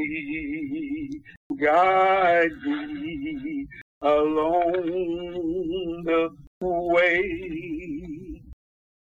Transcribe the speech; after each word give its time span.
me, 0.00 1.20
guide 1.60 2.52
me 2.64 3.66
along 4.02 6.02
the 6.04 6.28
way. 6.60 8.42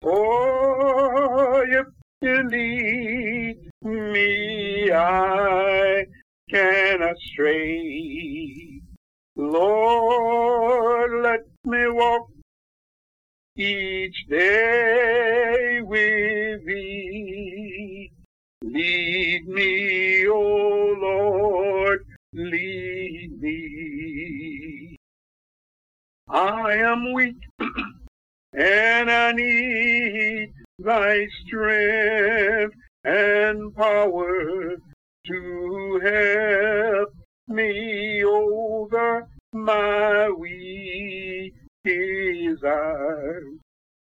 For 0.02 1.64
if 1.66 1.86
you 2.20 2.48
lead 2.48 3.56
me, 3.82 4.92
I 4.92 6.04
cannot 6.50 7.16
stray. 7.18 8.80
Lord, 9.36 11.22
let 11.22 11.40
me 11.64 11.88
walk 11.88 12.28
each 13.56 14.26
day 14.28 15.80
with 15.82 16.66
thee. 16.66 18.10
Lead 18.62 19.48
me, 19.48 20.26
O 20.28 20.40
Lord, 20.40 20.75
lead 22.36 23.40
me. 23.40 24.96
I 26.28 26.74
am 26.74 27.14
weak 27.14 27.36
and 28.52 29.10
I 29.10 29.32
need 29.32 30.52
thy 30.78 31.26
strength 31.46 32.74
and 33.04 33.74
power 33.74 34.76
to 35.26 36.00
help 36.04 37.08
me 37.48 38.22
over 38.22 39.26
my 39.52 40.28
weak 40.28 41.54
desire. 41.84 43.42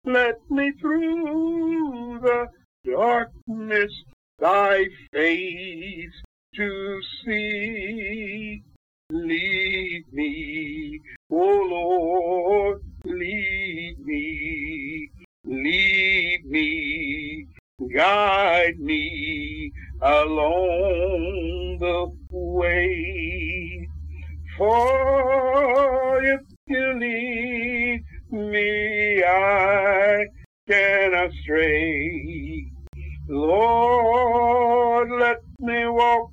Let 0.05 0.39
me 0.49 0.71
through 0.81 2.19
the 2.21 2.47
darkness 2.85 3.91
thy 4.39 4.85
face 5.11 6.23
to 6.55 7.01
see. 7.25 8.63
Lead 9.09 10.05
me, 10.11 10.99
O 11.29 11.35
Lord, 11.37 12.81
lead 13.05 13.95
me, 13.99 15.11
lead 15.45 16.45
me, 16.45 17.45
guide 17.93 18.79
me 18.79 19.71
along 20.01 21.77
the 21.79 22.11
way. 22.31 23.87
For 24.57 26.23
if 26.23 26.41
you 26.67 26.93
lead 26.99 28.03
me, 28.31 29.23
I 29.23 30.25
cannot 30.67 31.31
stray. 31.43 32.71
Lord, 33.27 35.09
let 35.19 35.41
me 35.59 35.87
walk 35.87 36.32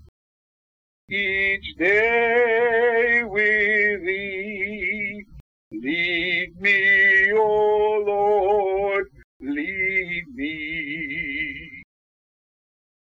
each 1.10 1.76
day 1.76 3.22
with 3.24 4.04
thee. 4.04 5.26
Lead 5.72 6.60
me, 6.60 7.32
O 7.32 8.02
Lord, 8.06 9.06
lead 9.40 10.24
me. 10.34 11.82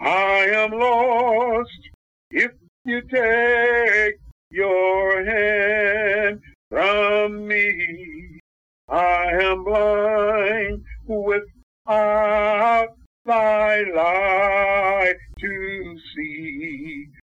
I 0.01 0.47
am 0.53 0.73
lost 0.73 1.91
if 2.31 2.53
you 2.85 3.01
take 3.03 4.19
your 4.51 5.25
hand 5.25 6.41
from 6.71 7.47
me. 7.49 8.41
I 8.89 9.31
am 9.41 9.65
blind 9.65 10.85
without 11.07 12.89
thy 13.25 13.81
light. 13.95 14.64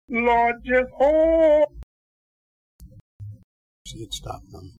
Lord, 0.09 0.55
just 0.63 0.89
hold. 0.93 1.67
She 3.85 3.99
had 4.01 4.13
stopped, 4.13 4.51
them. 4.51 4.75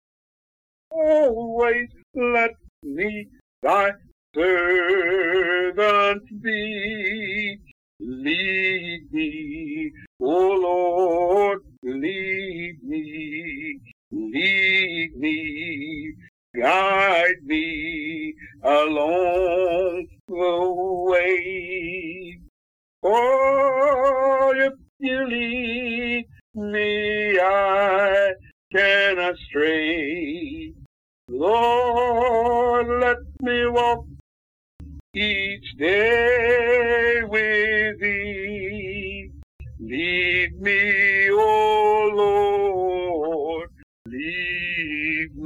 Always 0.90 1.90
let 2.16 2.52
me 2.84 3.28
thy 3.62 3.92
servant 4.34 6.24
be. 6.42 7.60
Lead 8.00 9.12
me, 9.12 9.92
O 10.22 10.52
Lord, 10.62 11.62
lead 11.84 12.78
me, 12.84 13.80
lead 14.12 15.12
me, 15.18 16.14
guide 16.56 17.44
me 17.44 18.34
along 18.64 19.67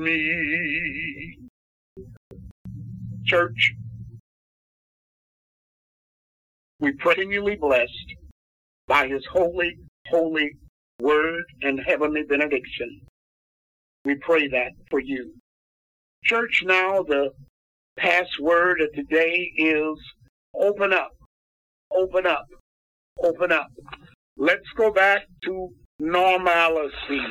me. 0.02 1.38
Church, 3.26 3.74
we 6.80 6.92
pray 6.94 7.14
continually 7.14 7.56
blessed 7.56 8.16
by 8.88 9.08
his 9.08 9.24
holy, 9.32 9.78
holy 10.10 10.58
word 11.00 11.44
and 11.62 11.80
heavenly 11.80 12.24
benediction. 12.24 13.02
We 14.04 14.16
pray 14.16 14.48
that 14.48 14.72
for 14.90 15.00
you. 15.00 15.34
Church, 16.24 16.64
now 16.66 17.04
the 17.04 17.30
password 17.98 18.82
of 18.82 18.92
today 18.94 19.52
is 19.56 19.98
open 20.56 20.94
up, 20.94 21.12
open 21.96 22.26
up, 22.26 22.46
open 23.24 23.52
up. 23.52 23.68
Let's 24.38 24.68
go 24.76 24.92
back 24.92 25.22
to 25.46 25.70
normalcy. 26.00 27.22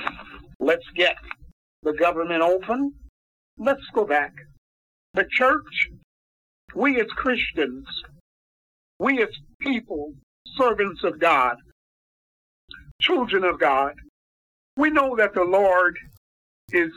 Let's 0.61 0.87
get 0.95 1.17
the 1.83 1.93
government 1.93 2.43
open. 2.43 2.93
Let's 3.59 3.87
go 3.95 4.05
back. 4.05 4.33
The 5.15 5.27
church, 5.31 5.91
we 6.75 7.01
as 7.01 7.09
Christians, 7.09 7.87
we 8.99 9.23
as 9.23 9.31
people, 9.61 10.15
servants 10.57 11.03
of 11.05 11.19
God, 11.19 11.57
children 13.01 13.45
of 13.45 13.59
God, 13.59 13.95
we 14.77 14.91
know 14.91 15.17
that 15.17 15.35
the 15.35 15.45
Lord 15.45 15.99
is 16.73 16.93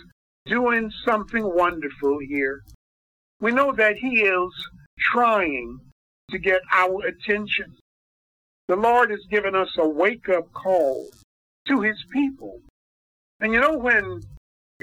doing 0.45 0.91
something 1.05 1.43
wonderful 1.43 2.19
here. 2.19 2.61
We 3.39 3.51
know 3.51 3.71
that 3.73 3.95
He 3.95 4.21
is 4.21 4.69
trying 4.99 5.79
to 6.29 6.37
get 6.37 6.61
our 6.71 7.05
attention. 7.05 7.75
The 8.67 8.75
Lord 8.75 9.09
has 9.11 9.25
given 9.29 9.55
us 9.55 9.69
a 9.77 9.87
wake 9.87 10.29
up 10.29 10.51
call 10.53 11.09
to 11.67 11.81
His 11.81 12.05
people. 12.11 12.59
And 13.39 13.53
you 13.53 13.59
know, 13.59 13.77
when 13.77 14.21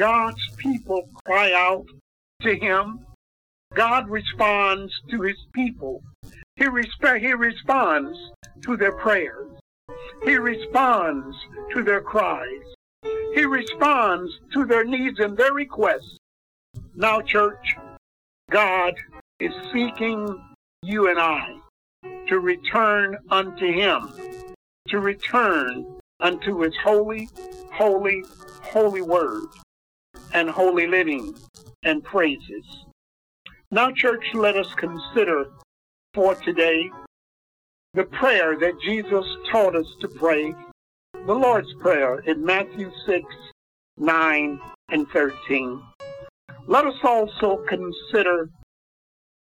God's 0.01 0.49
people 0.57 1.11
cry 1.27 1.53
out 1.53 1.85
to 2.41 2.55
Him, 2.55 3.05
God 3.75 4.09
responds 4.09 4.95
to 5.11 5.21
His 5.21 5.37
people. 5.53 6.03
He, 6.57 6.65
resp- 6.65 7.21
he 7.21 7.35
responds 7.35 8.17
to 8.63 8.79
their 8.79 8.93
prayers. 8.93 9.51
He 10.25 10.37
responds 10.37 11.37
to 11.75 11.85
their 11.85 12.01
cries. 12.01 12.63
He 13.35 13.45
responds 13.45 14.33
to 14.55 14.65
their 14.65 14.85
needs 14.85 15.21
and 15.21 15.37
their 15.37 15.53
requests. 15.53 16.17
Now, 16.95 17.21
church, 17.21 17.77
God 18.51 18.95
is 19.39 19.53
seeking 19.71 20.43
you 20.83 21.11
and 21.11 21.19
I 21.19 21.57
to 22.27 22.41
return 22.41 23.19
unto 23.31 23.71
Him, 23.71 24.15
to 24.89 24.99
return 24.99 25.85
unto 26.21 26.63
His 26.63 26.75
holy, 26.83 27.29
holy, 27.71 28.25
holy 28.63 29.03
word 29.03 29.45
and 30.33 30.49
holy 30.49 30.87
living 30.87 31.35
and 31.83 32.05
praises. 32.05 32.65
Now, 33.71 33.91
church, 33.93 34.25
let 34.35 34.57
us 34.57 34.75
consider 34.75 35.47
for 36.15 36.35
today 36.35 36.91
the 37.95 38.05
prayer 38.05 38.57
that 38.59 38.81
Jesus 38.81 39.25
taught 39.51 39.77
us 39.77 39.87
to 40.01 40.09
pray, 40.09 40.55
the 41.27 41.35
Lord's 41.35 41.73
Prayer 41.81 42.21
in 42.21 42.45
Matthew 42.45 42.91
6, 43.07 43.25
9, 43.97 44.61
and 44.91 45.09
13. 45.09 45.83
Let 46.67 46.85
us 46.85 46.95
also 47.03 47.65
consider 47.69 48.49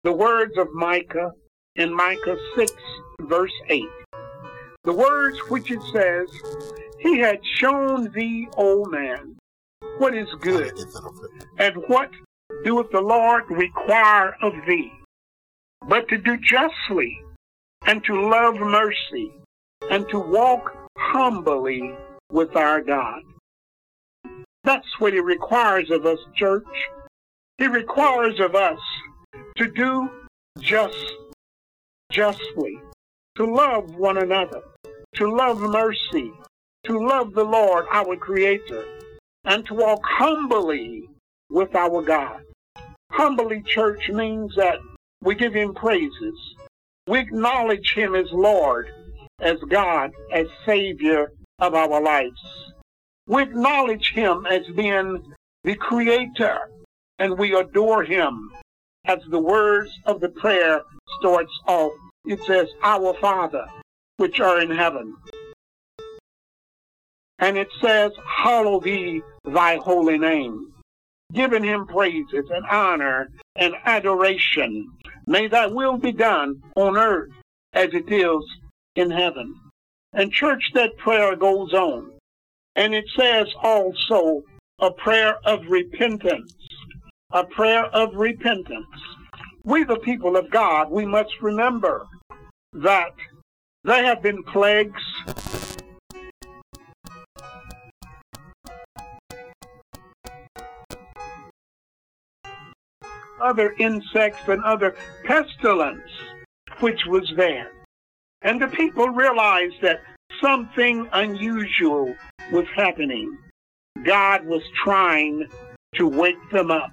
the 0.03 0.11
words 0.11 0.57
of 0.57 0.73
Micah 0.73 1.31
in 1.75 1.93
Micah 1.93 2.37
6, 2.55 2.71
verse 3.21 3.53
8. 3.69 3.83
The 4.83 4.93
words 4.93 5.39
which 5.49 5.71
it 5.71 5.81
says, 5.93 6.29
He 6.99 7.19
had 7.19 7.39
shown 7.45 8.11
thee, 8.11 8.47
O 8.57 8.85
man, 8.85 9.37
what 9.97 10.15
is 10.15 10.27
good, 10.41 10.77
and 11.59 11.75
what 11.87 12.09
doeth 12.63 12.91
the 12.91 13.01
Lord 13.01 13.43
require 13.49 14.35
of 14.41 14.53
thee, 14.67 14.91
but 15.87 16.07
to 16.09 16.17
do 16.17 16.37
justly, 16.37 17.21
and 17.85 18.03
to 18.05 18.29
love 18.29 18.55
mercy, 18.55 19.31
and 19.89 20.07
to 20.09 20.19
walk 20.19 20.75
humbly 20.97 21.95
with 22.31 22.55
our 22.55 22.81
God. 22.81 23.21
That's 24.63 24.87
what 24.99 25.13
he 25.13 25.19
requires 25.19 25.91
of 25.91 26.05
us, 26.05 26.19
church. 26.35 26.63
He 27.57 27.67
requires 27.67 28.39
of 28.39 28.55
us 28.55 28.79
to 29.57 29.69
do 29.69 30.09
just, 30.59 31.13
justly, 32.11 32.79
to 33.35 33.45
love 33.45 33.95
one 33.95 34.17
another, 34.17 34.61
to 35.15 35.35
love 35.35 35.59
mercy, 35.59 36.31
to 36.85 36.97
love 36.97 37.33
the 37.33 37.43
Lord, 37.43 37.85
our 37.91 38.15
Creator, 38.15 38.85
and 39.45 39.65
to 39.65 39.73
walk 39.73 40.01
humbly 40.03 41.09
with 41.49 41.75
our 41.75 42.01
God. 42.01 42.41
Humbly, 43.11 43.61
church, 43.65 44.09
means 44.09 44.55
that 44.55 44.79
we 45.21 45.35
give 45.35 45.53
Him 45.53 45.73
praises. 45.73 46.55
We 47.07 47.19
acknowledge 47.19 47.93
Him 47.93 48.15
as 48.15 48.31
Lord, 48.31 48.89
as 49.39 49.57
God, 49.69 50.11
as 50.31 50.47
Savior 50.65 51.31
of 51.59 51.75
our 51.75 52.01
lives. 52.01 52.41
We 53.27 53.43
acknowledge 53.43 54.11
Him 54.13 54.45
as 54.45 54.65
being 54.75 55.33
the 55.63 55.75
Creator, 55.75 56.59
and 57.19 57.37
we 57.37 57.55
adore 57.55 58.03
Him. 58.03 58.51
As 59.05 59.19
the 59.29 59.39
words 59.39 59.91
of 60.05 60.21
the 60.21 60.29
prayer 60.29 60.81
starts 61.19 61.51
off, 61.67 61.91
it 62.25 62.39
says, 62.47 62.69
Our 62.81 63.13
Father, 63.19 63.65
which 64.17 64.39
are 64.39 64.61
in 64.61 64.71
heaven. 64.71 65.15
And 67.39 67.57
it 67.57 67.69
says, 67.81 68.11
Hallow 68.25 68.79
thee 68.79 69.21
thy 69.45 69.77
holy 69.77 70.17
name. 70.17 70.73
Giving 71.33 71.63
him 71.63 71.87
praises 71.87 72.49
and 72.49 72.65
honor 72.69 73.29
and 73.55 73.73
adoration. 73.85 74.91
May 75.25 75.47
thy 75.47 75.67
will 75.67 75.97
be 75.97 76.11
done 76.11 76.61
on 76.75 76.97
earth 76.97 77.31
as 77.73 77.89
it 77.93 78.11
is 78.11 78.43
in 78.95 79.09
heaven. 79.09 79.55
And 80.13 80.31
church, 80.31 80.63
that 80.75 80.97
prayer 80.97 81.35
goes 81.35 81.73
on. 81.73 82.11
And 82.75 82.93
it 82.93 83.05
says 83.17 83.47
also 83.61 84.43
a 84.79 84.91
prayer 84.91 85.37
of 85.45 85.65
repentance. 85.67 86.53
A 87.31 87.43
prayer 87.43 87.85
of 87.85 88.13
repentance. 88.15 88.85
We, 89.63 89.83
the 89.83 89.97
people 89.97 90.35
of 90.37 90.51
God, 90.51 90.91
we 90.91 91.05
must 91.05 91.33
remember 91.41 92.05
that 92.73 93.13
there 93.83 94.03
have 94.03 94.21
been 94.21 94.43
plagues. 94.43 95.01
Other 103.43 103.75
insects 103.77 104.47
and 104.47 104.63
other 104.63 104.95
pestilence 105.25 106.09
which 106.79 107.05
was 107.07 107.31
there. 107.35 107.71
And 108.41 108.61
the 108.61 108.67
people 108.67 109.09
realized 109.09 109.75
that 109.81 110.01
something 110.41 111.07
unusual 111.11 112.15
was 112.51 112.65
happening. 112.75 113.37
God 114.03 114.45
was 114.45 114.61
trying 114.83 115.47
to 115.95 116.07
wake 116.07 116.49
them 116.51 116.71
up. 116.71 116.91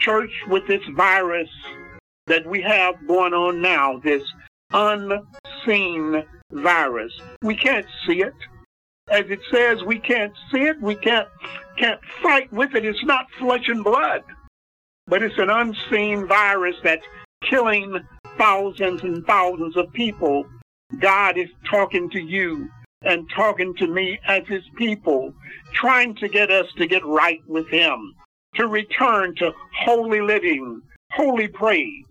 Church, 0.00 0.30
with 0.48 0.66
this 0.66 0.82
virus 0.94 1.48
that 2.26 2.46
we 2.46 2.60
have 2.62 3.06
going 3.06 3.32
on 3.32 3.62
now, 3.62 3.98
this 3.98 4.22
unseen 4.72 6.24
virus, 6.52 7.12
we 7.42 7.56
can't 7.56 7.86
see 8.06 8.22
it. 8.22 8.34
As 9.08 9.24
it 9.28 9.40
says, 9.52 9.82
we 9.84 9.98
can't 9.98 10.32
see 10.52 10.62
it. 10.62 10.80
We 10.80 10.96
can't 10.96 11.28
can't 11.78 12.00
fight 12.22 12.52
with 12.52 12.74
it. 12.74 12.84
It's 12.84 13.04
not 13.04 13.26
flesh 13.38 13.68
and 13.68 13.84
blood, 13.84 14.22
but 15.06 15.22
it's 15.22 15.38
an 15.38 15.50
unseen 15.50 16.26
virus 16.26 16.76
that's 16.82 17.04
killing 17.42 17.98
thousands 18.38 19.02
and 19.02 19.24
thousands 19.26 19.76
of 19.76 19.92
people 19.92 20.44
God 21.00 21.36
is 21.36 21.48
talking 21.68 22.08
to 22.10 22.20
you 22.20 22.68
and 23.02 23.28
talking 23.34 23.74
to 23.76 23.86
me 23.86 24.18
as 24.26 24.46
his 24.46 24.62
people, 24.76 25.34
trying 25.72 26.14
to 26.16 26.28
get 26.28 26.50
us 26.50 26.66
to 26.76 26.86
get 26.86 27.04
right 27.04 27.40
with 27.46 27.68
him, 27.68 28.14
to 28.54 28.66
return 28.66 29.34
to 29.36 29.52
holy 29.78 30.20
living, 30.20 30.80
holy 31.12 31.48
praise. 31.48 32.04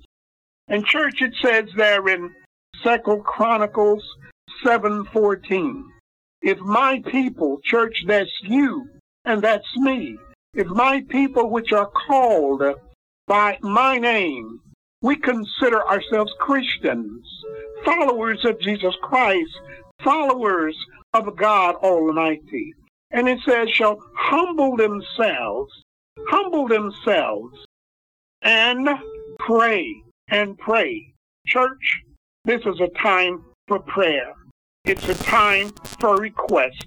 And 0.68 0.86
church, 0.86 1.22
it 1.22 1.34
says 1.42 1.66
there 1.76 2.08
in 2.08 2.34
Second 2.84 3.24
Chronicles 3.24 4.04
7:14, 4.64 5.84
if 6.42 6.60
my 6.60 7.02
people, 7.08 7.60
church, 7.64 8.04
that's 8.08 8.32
you 8.44 8.88
and 9.24 9.42
that's 9.42 9.78
me, 9.78 10.18
if 10.54 10.68
my 10.68 11.02
people 11.10 11.50
which 11.50 11.72
are 11.72 11.90
called 12.08 12.62
by 13.28 13.58
my 13.62 13.98
name, 13.98 14.60
we 15.02 15.16
consider 15.16 15.86
ourselves 15.88 16.32
Christians, 16.40 17.26
followers 17.84 18.44
of 18.46 18.60
Jesus 18.60 18.96
Christ, 19.02 19.52
followers 20.04 20.76
of 21.14 21.36
God 21.36 21.76
Almighty. 21.76 22.74
And 23.12 23.30
it 23.30 23.40
says, 23.48 23.70
shall 23.70 24.00
humble 24.16 24.76
themselves, 24.76 25.72
humble 26.28 26.68
themselves, 26.68 27.66
and 28.42 28.90
pray, 29.40 29.96
and 30.28 30.58
pray. 30.58 31.14
Church, 31.48 32.02
this 32.44 32.62
is 32.66 32.80
a 32.82 32.90
time 33.02 33.44
for 33.68 33.80
prayer. 33.80 34.34
It's 34.84 35.08
a 35.08 35.16
time 35.16 35.72
for 36.00 36.18
request. 36.18 36.86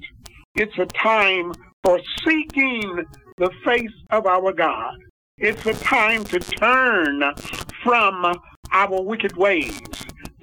It's 0.55 0.79
a 0.79 0.87
time 0.87 1.53
for 1.85 2.01
seeking 2.25 3.05
the 3.39 3.51
face 3.65 3.95
of 4.11 4.27
our 4.27 4.53
God. 4.53 4.95
It's 5.41 5.65
a 5.67 5.75
time 5.75 6.25
to 6.25 6.41
turn 6.41 7.23
from 7.83 8.41
our 8.73 9.03
wicked 9.03 9.37
ways 9.37 9.81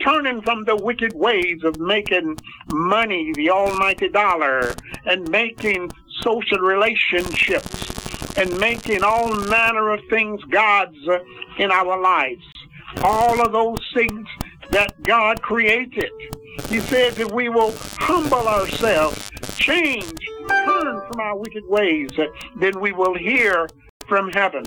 turning 0.06 0.42
from 0.42 0.64
the 0.66 0.76
wicked 0.76 1.14
ways 1.14 1.64
of 1.64 1.80
making 1.80 2.38
money, 2.72 3.32
the 3.36 3.50
almighty 3.50 4.08
dollar, 4.10 4.74
and 5.06 5.28
making 5.30 5.92
social 6.22 6.60
relationships, 6.60 8.38
and 8.38 8.58
making 8.60 9.04
all 9.04 9.34
manner 9.48 9.90
of 9.90 10.00
things 10.10 10.44
gods 10.46 10.98
in 11.58 11.72
our 11.72 12.00
lives. 12.00 12.46
All 13.02 13.42
of 13.42 13.52
those 13.52 13.80
things 13.94 14.28
that 14.70 15.02
God 15.04 15.42
created. 15.42 16.12
He 16.70 16.80
says 16.80 17.18
if 17.20 17.32
we 17.32 17.50
will 17.50 17.74
humble 17.98 18.48
ourselves, 18.48 19.32
change, 19.58 20.14
turn 20.48 21.02
from 21.08 21.20
our 21.20 21.38
wicked 21.38 21.64
ways, 21.66 22.12
then 22.58 22.80
we 22.80 22.92
will 22.92 23.16
hear 23.16 23.68
from 24.08 24.30
heaven. 24.32 24.64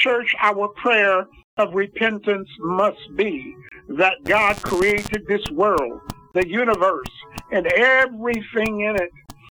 Church, 0.00 0.34
our 0.40 0.68
prayer 0.68 1.26
of 1.58 1.74
repentance 1.74 2.48
must 2.58 2.98
be 3.16 3.54
that 3.90 4.14
God 4.24 4.56
created 4.62 5.26
this 5.28 5.44
world, 5.50 6.00
the 6.32 6.48
universe, 6.48 7.10
and 7.52 7.66
everything 7.66 8.80
in 8.80 8.96
it. 8.96 9.10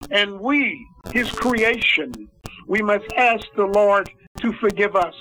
And 0.10 0.40
we, 0.40 0.84
His 1.14 1.32
creation, 1.32 2.12
we 2.68 2.82
must 2.82 3.06
ask 3.16 3.46
the 3.56 3.66
Lord 3.68 4.10
to 4.40 4.52
forgive 4.54 4.96
us 4.96 5.14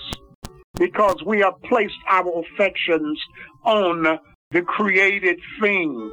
because 0.75 1.23
we 1.27 1.41
have 1.41 1.61
placed 1.65 1.99
our 2.09 2.41
affections 2.41 3.21
on 3.65 4.19
the 4.53 4.63
created 4.63 5.39
things, 5.61 6.13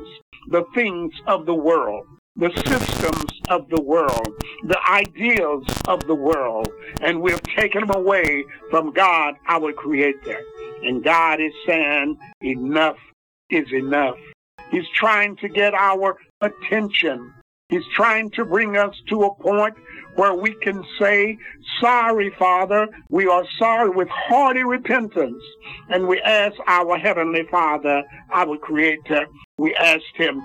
the 0.50 0.66
things 0.76 1.14
of 1.28 1.46
the 1.46 1.54
world, 1.54 2.06
the 2.38 2.52
systems 2.68 3.42
of 3.50 3.68
the 3.70 3.82
world, 3.82 4.28
the 4.64 4.80
ideals 4.90 5.66
of 5.88 6.06
the 6.06 6.14
world, 6.14 6.70
and 7.02 7.20
we 7.20 7.32
have 7.32 7.42
taken 7.42 7.82
them 7.82 7.96
away 7.96 8.46
from 8.70 8.92
God, 8.92 9.34
our 9.48 9.74
Creator. 9.74 10.40
And 10.84 11.04
God 11.04 11.42
is 11.42 11.54
saying, 11.66 12.18
enough 12.42 12.98
is 13.50 13.72
enough. 13.74 14.18
He's 14.70 14.88
trying 14.94 15.36
to 15.38 15.50
get 15.50 15.74
our 15.74 16.18
attention. 16.42 17.34
He's 17.70 17.88
trying 17.96 18.30
to 18.32 18.46
bring 18.46 18.78
us 18.78 18.96
to 19.10 19.24
a 19.24 19.36
point 19.36 19.76
where 20.16 20.34
we 20.34 20.54
can 20.62 20.86
say, 21.00 21.38
Sorry, 21.82 22.30
Father, 22.38 22.88
we 23.10 23.28
are 23.28 23.46
sorry 23.58 23.90
with 23.90 24.08
hearty 24.10 24.64
repentance. 24.64 25.42
And 25.90 26.08
we 26.08 26.22
ask 26.22 26.56
our 26.68 26.98
Heavenly 26.98 27.44
Father, 27.50 28.04
our 28.32 28.58
Creator, 28.58 29.28
we 29.58 29.76
ask 29.76 30.04
Him. 30.16 30.42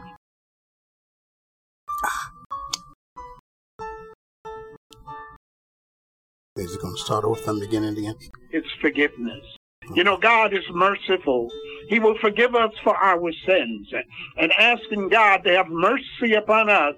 Is 6.63 6.75
it 6.75 6.81
going 6.81 6.95
to 6.95 7.01
start 7.01 7.25
over 7.25 7.41
from 7.41 7.59
the 7.59 7.67
beginning 7.67 7.99
again? 7.99 8.15
It's 8.51 8.71
forgiveness. 8.81 9.45
You 9.95 10.05
know, 10.05 10.17
God 10.17 10.55
is 10.55 10.65
merciful. 10.71 11.51
He 11.89 11.99
will 11.99 12.17
forgive 12.19 12.55
us 12.55 12.71
for 12.85 12.97
our 12.97 13.33
sins. 13.45 13.93
And 14.39 14.53
asking 14.53 15.09
God 15.09 15.39
to 15.45 15.57
have 15.57 15.69
mercy 15.69 16.35
upon 16.35 16.71
us, 16.71 16.95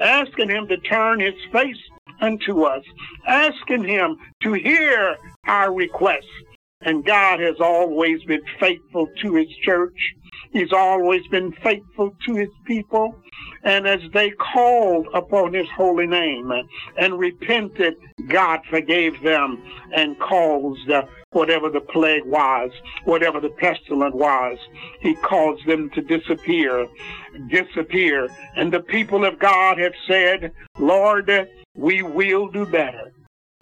asking 0.00 0.50
Him 0.50 0.68
to 0.68 0.76
turn 0.78 1.18
His 1.18 1.34
face 1.52 1.82
unto 2.20 2.62
us, 2.62 2.84
asking 3.26 3.84
Him 3.84 4.16
to 4.44 4.52
hear 4.52 5.16
our 5.46 5.74
requests. 5.74 6.26
And 6.82 7.04
God 7.04 7.40
has 7.40 7.56
always 7.60 8.22
been 8.22 8.42
faithful 8.60 9.08
to 9.22 9.34
His 9.34 9.48
church. 9.64 10.14
He's 10.52 10.72
always 10.72 11.26
been 11.28 11.52
faithful 11.62 12.14
to 12.26 12.34
his 12.34 12.48
people. 12.64 13.14
And 13.64 13.86
as 13.86 14.00
they 14.14 14.30
called 14.30 15.08
upon 15.12 15.52
his 15.52 15.68
holy 15.76 16.06
name 16.06 16.52
and 16.96 17.18
repented, 17.18 17.94
God 18.28 18.60
forgave 18.68 19.22
them 19.22 19.62
and 19.94 20.18
caused 20.18 20.90
uh, 20.90 21.02
whatever 21.30 21.68
the 21.70 21.80
plague 21.80 22.24
was, 22.24 22.70
whatever 23.04 23.40
the 23.40 23.50
pestilence 23.50 24.14
was, 24.14 24.58
he 25.00 25.14
caused 25.16 25.66
them 25.66 25.90
to 25.90 26.00
disappear, 26.02 26.86
disappear. 27.48 28.28
And 28.56 28.72
the 28.72 28.80
people 28.80 29.24
of 29.24 29.38
God 29.38 29.78
have 29.78 29.94
said, 30.06 30.52
Lord, 30.78 31.30
we 31.76 32.02
will 32.02 32.48
do 32.48 32.64
better. 32.66 33.12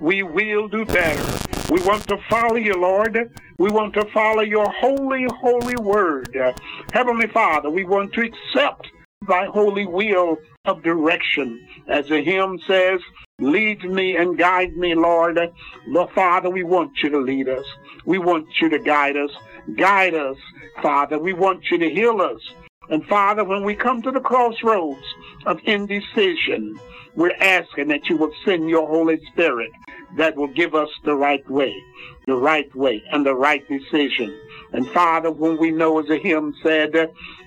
We 0.01 0.23
will 0.23 0.69
do 0.69 0.85
better. 0.85 1.39
We 1.71 1.83
want 1.83 2.07
to 2.09 2.19
follow 2.29 2.57
you, 2.57 2.75
Lord. 2.75 3.19
We 3.59 3.71
want 3.71 3.95
to 3.95 4.05
follow 4.13 4.43
your 4.43 4.71
holy, 4.71 5.27
holy 5.41 5.77
word. 5.77 6.37
Heavenly 6.93 7.27
Father, 7.29 7.71
we 7.71 7.85
want 7.85 8.13
to 8.13 8.23
accept 8.23 8.87
thy 9.27 9.47
holy 9.47 9.87
will 9.87 10.37
of 10.67 10.83
direction. 10.83 11.67
As 11.89 12.09
the 12.09 12.23
hymn 12.23 12.59
says, 12.67 13.01
lead 13.41 13.85
me 13.85 14.17
and 14.17 14.39
guide 14.39 14.77
me, 14.77 14.95
Lord. 14.95 15.39
Lord 15.87 16.11
Father, 16.15 16.49
we 16.49 16.63
want 16.63 16.93
you 17.03 17.11
to 17.11 17.19
lead 17.19 17.49
us. 17.49 17.65
We 18.07 18.19
want 18.19 18.49
you 18.61 18.71
to 18.71 18.79
guide 18.79 19.17
us. 19.17 19.31
Guide 19.77 20.15
us, 20.15 20.37
Father. 20.83 21.19
We 21.19 21.35
want 21.35 21.71
you 21.71 21.79
to 21.79 21.91
heal 21.91 22.21
us. 22.23 22.41
And 22.89 23.05
Father, 23.07 23.45
when 23.45 23.63
we 23.65 23.75
come 23.75 24.01
to 24.03 24.11
the 24.11 24.21
crossroads 24.21 25.05
of 25.45 25.61
indecision, 25.65 26.79
we're 27.15 27.37
asking 27.41 27.89
that 27.89 28.09
you 28.09 28.17
will 28.17 28.33
send 28.45 28.71
your 28.71 28.87
Holy 28.87 29.19
Spirit 29.33 29.71
that 30.17 30.37
will 30.37 30.49
give 30.49 30.75
us 30.75 30.89
the 31.05 31.15
right 31.15 31.49
way, 31.51 31.75
the 32.27 32.37
right 32.37 32.75
way, 32.75 33.03
and 33.13 33.27
the 33.27 33.35
right 33.35 33.67
decision. 33.69 34.35
And 34.73 34.89
Father, 34.91 35.31
when 35.31 35.59
we 35.59 35.71
know, 35.73 35.99
as 35.99 36.09
a 36.09 36.17
hymn 36.17 36.55
said, 36.63 36.95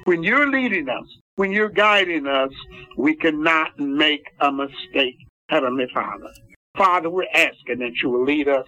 when 0.03 0.23
you're 0.23 0.49
leading 0.49 0.89
us, 0.89 1.05
when 1.35 1.51
you're 1.51 1.69
guiding 1.69 2.27
us, 2.27 2.51
we 2.97 3.15
cannot 3.15 3.79
make 3.79 4.27
a 4.41 4.51
mistake, 4.51 5.17
Heavenly 5.49 5.87
Father. 5.93 6.29
Father, 6.77 7.09
we're 7.09 7.25
asking 7.33 7.79
that 7.79 7.93
you 8.01 8.09
will 8.09 8.23
lead 8.23 8.47
us, 8.47 8.67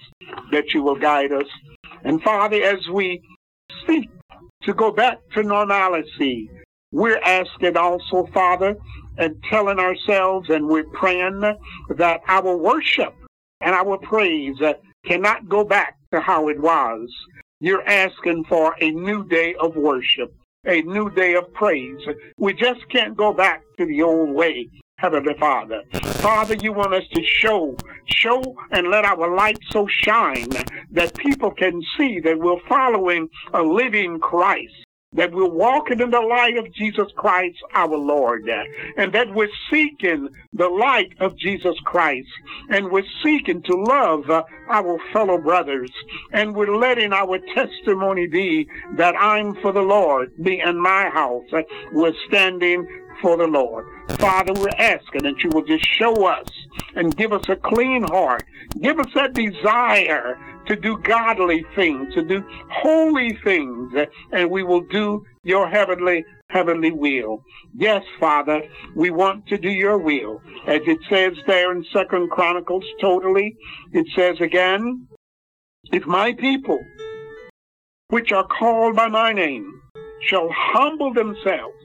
that 0.51 0.73
you 0.73 0.83
will 0.83 0.95
guide 0.95 1.31
us. 1.31 1.45
And 2.03 2.21
Father, 2.23 2.61
as 2.63 2.87
we 2.89 3.21
seek 3.87 4.09
to 4.63 4.73
go 4.73 4.91
back 4.91 5.19
to 5.33 5.43
normalcy, 5.43 6.49
we're 6.91 7.19
asking 7.19 7.77
also, 7.77 8.27
Father, 8.33 8.75
and 9.17 9.41
telling 9.49 9.79
ourselves 9.79 10.49
and 10.49 10.67
we're 10.67 10.89
praying 10.93 11.41
that 11.95 12.21
our 12.27 12.57
worship 12.57 13.13
and 13.61 13.75
our 13.75 13.97
praise 13.97 14.57
cannot 15.05 15.47
go 15.47 15.63
back 15.63 15.97
to 16.11 16.19
how 16.19 16.49
it 16.49 16.59
was. 16.59 17.09
You're 17.59 17.87
asking 17.87 18.45
for 18.45 18.75
a 18.81 18.91
new 18.91 19.27
day 19.27 19.53
of 19.59 19.75
worship, 19.75 20.33
a 20.65 20.81
new 20.81 21.11
day 21.11 21.35
of 21.35 21.53
praise. 21.53 22.01
We 22.37 22.53
just 22.53 22.81
can't 22.89 23.15
go 23.15 23.33
back 23.33 23.61
to 23.77 23.85
the 23.85 24.01
old 24.01 24.31
way. 24.31 24.67
Heavenly 25.01 25.33
Father. 25.39 25.81
Father, 26.21 26.53
you 26.61 26.73
want 26.73 26.93
us 26.93 27.03
to 27.15 27.23
show, 27.23 27.75
show 28.05 28.55
and 28.69 28.89
let 28.89 29.03
our 29.03 29.35
light 29.35 29.57
so 29.71 29.87
shine 29.87 30.47
that 30.91 31.17
people 31.17 31.49
can 31.49 31.81
see 31.97 32.19
that 32.19 32.37
we're 32.37 32.61
following 32.69 33.27
a 33.51 33.63
living 33.63 34.19
Christ 34.19 34.85
that 35.13 35.33
we're 35.33 35.49
walking 35.49 35.99
in 35.99 36.09
the 36.09 36.21
light 36.21 36.55
of 36.57 36.73
Jesus 36.73 37.11
Christ 37.17 37.57
our 37.73 37.97
Lord, 37.97 38.49
and 38.95 39.11
that 39.11 39.33
we're 39.33 39.49
seeking 39.69 40.29
the 40.53 40.69
light 40.69 41.11
of 41.19 41.37
Jesus 41.37 41.75
Christ, 41.83 42.29
and 42.69 42.89
we're 42.89 43.03
seeking 43.21 43.61
to 43.63 43.75
love 43.75 44.29
our 44.69 44.97
fellow 45.11 45.37
brothers, 45.37 45.91
and 46.31 46.55
we're 46.55 46.77
letting 46.77 47.11
our 47.11 47.39
testimony 47.53 48.27
be 48.27 48.69
that 48.95 49.15
I'm 49.17 49.55
for 49.55 49.73
the 49.73 49.81
Lord, 49.81 50.31
me 50.39 50.61
and 50.61 50.81
my 50.81 51.09
house, 51.09 51.43
we're 51.91 52.13
standing 52.29 52.87
for 53.21 53.37
the 53.37 53.47
Lord. 53.47 53.85
Father, 54.19 54.53
we're 54.53 54.69
asking 54.77 55.23
that 55.23 55.43
you 55.43 55.49
will 55.49 55.63
just 55.63 55.85
show 55.85 56.25
us 56.25 56.47
and 56.95 57.15
give 57.15 57.33
us 57.33 57.47
a 57.49 57.55
clean 57.55 58.03
heart. 58.03 58.43
Give 58.81 58.99
us 58.99 59.07
that 59.15 59.33
desire 59.33 60.37
to 60.67 60.75
do 60.75 60.97
godly 60.99 61.65
things, 61.75 62.13
to 62.13 62.23
do 62.23 62.43
holy 62.69 63.37
things, 63.43 63.93
and 64.31 64.49
we 64.49 64.63
will 64.63 64.81
do 64.81 65.25
your 65.43 65.67
heavenly, 65.67 66.23
heavenly 66.49 66.91
will. 66.91 67.43
Yes, 67.75 68.03
Father, 68.19 68.61
we 68.95 69.09
want 69.09 69.47
to 69.47 69.57
do 69.57 69.69
your 69.69 69.97
will. 69.97 70.41
As 70.67 70.81
it 70.85 70.99
says 71.09 71.33
there 71.47 71.71
in 71.71 71.83
Second 71.91 72.29
Chronicles 72.29 72.85
totally, 72.99 73.55
it 73.91 74.07
says 74.15 74.39
again, 74.39 75.07
if 75.91 76.05
my 76.05 76.33
people, 76.33 76.79
which 78.09 78.31
are 78.31 78.45
called 78.47 78.95
by 78.95 79.07
my 79.07 79.33
name, 79.33 79.81
shall 80.21 80.49
humble 80.51 81.13
themselves 81.13 81.75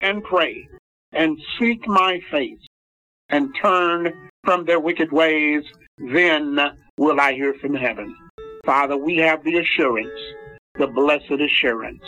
and 0.00 0.22
pray 0.24 0.68
and 1.12 1.38
seek 1.58 1.86
my 1.86 2.20
face 2.30 2.66
and 3.28 3.54
turn 3.60 4.30
from 4.44 4.64
their 4.64 4.80
wicked 4.80 5.12
ways, 5.12 5.64
then 5.98 6.58
will 6.96 7.20
I 7.20 7.34
hear 7.34 7.54
from 7.54 7.74
heaven. 7.74 8.14
Father, 8.64 8.96
we 8.96 9.16
have 9.16 9.44
the 9.44 9.58
assurance, 9.58 10.18
the 10.78 10.86
blessed 10.86 11.40
assurance, 11.40 12.02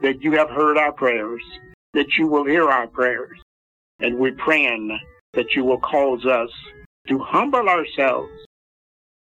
that 0.00 0.22
you 0.22 0.32
have 0.32 0.50
heard 0.50 0.76
our 0.76 0.92
prayers, 0.92 1.42
that 1.94 2.16
you 2.16 2.26
will 2.26 2.44
hear 2.44 2.68
our 2.68 2.86
prayers, 2.86 3.38
and 4.00 4.18
we're 4.18 4.34
praying 4.34 4.98
that 5.34 5.54
you 5.54 5.64
will 5.64 5.80
cause 5.80 6.24
us 6.26 6.50
to 7.08 7.18
humble 7.18 7.68
ourselves, 7.68 8.30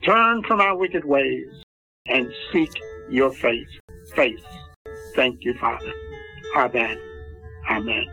turn 0.02 0.42
from 0.44 0.60
our 0.60 0.76
wicked 0.76 1.04
ways, 1.04 1.48
and 2.06 2.32
seek 2.52 2.72
your 3.08 3.32
face. 3.32 3.68
Face. 4.14 4.40
Thank 5.14 5.44
you, 5.44 5.54
Father. 5.54 5.92
Amen. 6.56 7.09
Amen. 7.70 8.06